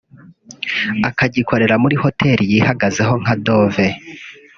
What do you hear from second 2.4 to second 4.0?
yihagazeho nka Dove